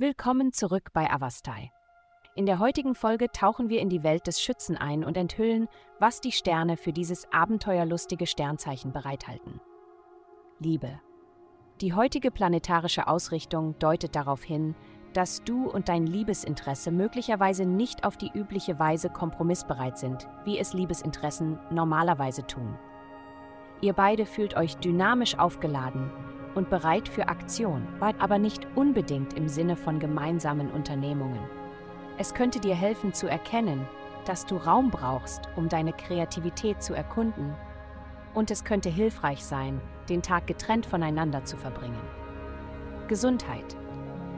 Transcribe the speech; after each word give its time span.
Willkommen 0.00 0.52
zurück 0.52 0.94
bei 0.94 1.10
Avastai. 1.10 1.70
In 2.34 2.46
der 2.46 2.58
heutigen 2.58 2.94
Folge 2.94 3.30
tauchen 3.30 3.68
wir 3.68 3.80
in 3.80 3.90
die 3.90 4.02
Welt 4.02 4.26
des 4.26 4.40
Schützen 4.40 4.76
ein 4.78 5.04
und 5.04 5.16
enthüllen, 5.16 5.68
was 5.98 6.22
die 6.22 6.32
Sterne 6.32 6.76
für 6.76 6.92
dieses 6.92 7.30
abenteuerlustige 7.32 8.26
Sternzeichen 8.26 8.92
bereithalten. 8.92 9.60
Liebe. 10.58 11.00
Die 11.80 11.92
heutige 11.92 12.30
planetarische 12.30 13.08
Ausrichtung 13.08 13.78
deutet 13.78 14.16
darauf 14.16 14.42
hin, 14.42 14.74
dass 15.12 15.44
du 15.44 15.68
und 15.68 15.88
dein 15.88 16.06
Liebesinteresse 16.06 16.90
möglicherweise 16.90 17.66
nicht 17.66 18.04
auf 18.04 18.16
die 18.16 18.30
übliche 18.32 18.78
Weise 18.78 19.10
kompromissbereit 19.10 19.98
sind, 19.98 20.28
wie 20.44 20.58
es 20.58 20.72
Liebesinteressen 20.72 21.58
normalerweise 21.70 22.46
tun. 22.46 22.78
Ihr 23.80 23.92
beide 23.92 24.24
fühlt 24.24 24.56
euch 24.56 24.76
dynamisch 24.76 25.38
aufgeladen 25.38 26.10
und 26.54 26.70
bereit 26.70 27.08
für 27.08 27.28
Aktion, 27.28 27.86
aber 28.00 28.38
nicht 28.38 28.66
unbedingt 28.74 29.34
im 29.34 29.48
Sinne 29.48 29.76
von 29.76 29.98
gemeinsamen 29.98 30.70
Unternehmungen. 30.70 31.40
Es 32.18 32.34
könnte 32.34 32.60
dir 32.60 32.74
helfen 32.74 33.12
zu 33.12 33.28
erkennen, 33.28 33.86
dass 34.24 34.46
du 34.46 34.56
Raum 34.56 34.90
brauchst, 34.90 35.42
um 35.56 35.68
deine 35.68 35.92
Kreativität 35.92 36.82
zu 36.82 36.94
erkunden. 36.94 37.54
Und 38.34 38.50
es 38.50 38.64
könnte 38.64 38.88
hilfreich 38.88 39.44
sein, 39.44 39.80
den 40.08 40.22
Tag 40.22 40.46
getrennt 40.46 40.86
voneinander 40.86 41.44
zu 41.44 41.56
verbringen. 41.56 42.00
Gesundheit. 43.08 43.76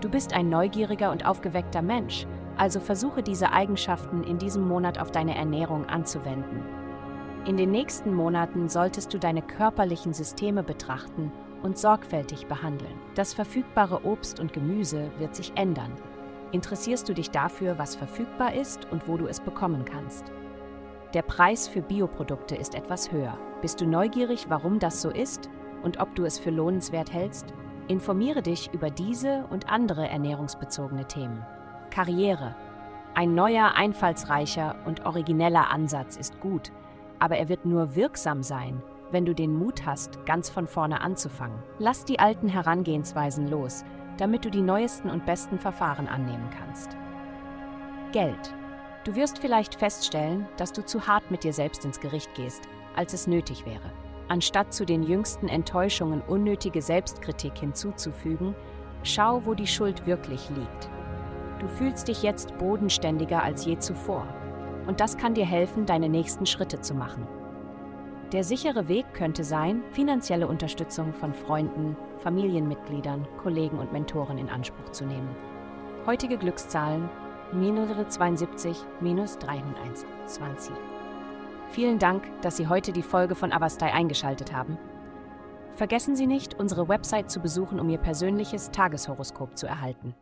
Du 0.00 0.08
bist 0.08 0.32
ein 0.32 0.48
neugieriger 0.48 1.10
und 1.10 1.26
aufgeweckter 1.26 1.82
Mensch, 1.82 2.26
also 2.56 2.80
versuche 2.80 3.22
diese 3.22 3.52
Eigenschaften 3.52 4.24
in 4.24 4.38
diesem 4.38 4.66
Monat 4.66 4.98
auf 4.98 5.10
deine 5.10 5.36
Ernährung 5.36 5.86
anzuwenden. 5.86 6.62
In 7.44 7.56
den 7.56 7.70
nächsten 7.70 8.14
Monaten 8.14 8.68
solltest 8.68 9.12
du 9.12 9.18
deine 9.18 9.42
körperlichen 9.42 10.12
Systeme 10.12 10.62
betrachten 10.62 11.32
und 11.62 11.78
sorgfältig 11.78 12.46
behandeln. 12.46 12.94
Das 13.14 13.34
verfügbare 13.34 14.04
Obst 14.04 14.40
und 14.40 14.52
Gemüse 14.52 15.10
wird 15.18 15.34
sich 15.34 15.52
ändern. 15.56 15.92
Interessierst 16.52 17.08
du 17.08 17.14
dich 17.14 17.30
dafür, 17.30 17.78
was 17.78 17.94
verfügbar 17.96 18.54
ist 18.54 18.90
und 18.90 19.08
wo 19.08 19.16
du 19.16 19.26
es 19.26 19.40
bekommen 19.40 19.84
kannst? 19.84 20.32
Der 21.14 21.22
Preis 21.22 21.68
für 21.68 21.82
Bioprodukte 21.82 22.56
ist 22.56 22.74
etwas 22.74 23.12
höher. 23.12 23.38
Bist 23.60 23.80
du 23.80 23.86
neugierig, 23.86 24.46
warum 24.48 24.78
das 24.78 25.02
so 25.02 25.10
ist 25.10 25.50
und 25.82 26.00
ob 26.00 26.14
du 26.14 26.24
es 26.24 26.38
für 26.38 26.50
lohnenswert 26.50 27.12
hältst? 27.12 27.52
Informiere 27.88 28.42
dich 28.42 28.72
über 28.72 28.90
diese 28.90 29.44
und 29.50 29.70
andere 29.70 30.08
ernährungsbezogene 30.08 31.06
Themen. 31.08 31.44
Karriere. 31.90 32.54
Ein 33.14 33.34
neuer, 33.34 33.74
einfallsreicher 33.74 34.76
und 34.86 35.04
origineller 35.04 35.70
Ansatz 35.70 36.16
ist 36.16 36.40
gut, 36.40 36.72
aber 37.18 37.36
er 37.36 37.48
wird 37.48 37.66
nur 37.66 37.94
wirksam 37.94 38.42
sein, 38.42 38.82
wenn 39.12 39.24
du 39.24 39.34
den 39.34 39.54
Mut 39.54 39.86
hast, 39.86 40.24
ganz 40.26 40.50
von 40.50 40.66
vorne 40.66 41.00
anzufangen. 41.00 41.62
Lass 41.78 42.04
die 42.04 42.18
alten 42.18 42.48
Herangehensweisen 42.48 43.48
los, 43.48 43.84
damit 44.16 44.44
du 44.44 44.50
die 44.50 44.62
neuesten 44.62 45.10
und 45.10 45.26
besten 45.26 45.58
Verfahren 45.58 46.08
annehmen 46.08 46.48
kannst. 46.58 46.96
Geld. 48.12 48.54
Du 49.04 49.14
wirst 49.16 49.38
vielleicht 49.38 49.74
feststellen, 49.74 50.46
dass 50.56 50.72
du 50.72 50.84
zu 50.84 51.06
hart 51.06 51.30
mit 51.30 51.44
dir 51.44 51.52
selbst 51.52 51.84
ins 51.84 52.00
Gericht 52.00 52.32
gehst, 52.34 52.62
als 52.94 53.14
es 53.14 53.26
nötig 53.26 53.66
wäre. 53.66 53.90
Anstatt 54.28 54.72
zu 54.72 54.84
den 54.84 55.02
jüngsten 55.02 55.48
Enttäuschungen 55.48 56.22
unnötige 56.22 56.80
Selbstkritik 56.80 57.58
hinzuzufügen, 57.58 58.54
schau, 59.02 59.44
wo 59.44 59.54
die 59.54 59.66
Schuld 59.66 60.06
wirklich 60.06 60.48
liegt. 60.50 60.88
Du 61.58 61.68
fühlst 61.68 62.08
dich 62.08 62.22
jetzt 62.22 62.56
bodenständiger 62.58 63.42
als 63.42 63.64
je 63.64 63.78
zuvor. 63.78 64.26
Und 64.86 65.00
das 65.00 65.16
kann 65.16 65.34
dir 65.34 65.46
helfen, 65.46 65.86
deine 65.86 66.08
nächsten 66.08 66.46
Schritte 66.46 66.80
zu 66.80 66.94
machen. 66.94 67.26
Der 68.32 68.44
sichere 68.44 68.88
Weg 68.88 69.12
könnte 69.12 69.44
sein, 69.44 69.82
finanzielle 69.90 70.48
Unterstützung 70.48 71.12
von 71.12 71.34
Freunden, 71.34 71.98
Familienmitgliedern, 72.16 73.28
Kollegen 73.42 73.78
und 73.78 73.92
Mentoren 73.92 74.38
in 74.38 74.48
Anspruch 74.48 74.90
zu 74.90 75.04
nehmen. 75.04 75.28
Heutige 76.06 76.38
Glückszahlen 76.38 77.10
minus 77.52 77.90
72, 78.08 78.78
minus 79.00 79.36
321. 79.36 80.74
Vielen 81.68 81.98
Dank, 81.98 82.24
dass 82.40 82.56
Sie 82.56 82.68
heute 82.68 82.92
die 82.92 83.02
Folge 83.02 83.34
von 83.34 83.52
Avastai 83.52 83.92
eingeschaltet 83.92 84.54
haben. 84.54 84.78
Vergessen 85.74 86.16
Sie 86.16 86.26
nicht, 86.26 86.58
unsere 86.58 86.88
Website 86.88 87.30
zu 87.30 87.40
besuchen, 87.40 87.78
um 87.78 87.90
Ihr 87.90 87.98
persönliches 87.98 88.70
Tageshoroskop 88.70 89.58
zu 89.58 89.66
erhalten. 89.66 90.14